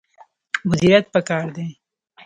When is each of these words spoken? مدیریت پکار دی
مدیریت 0.67 1.05
پکار 1.13 1.45
دی 1.55 1.67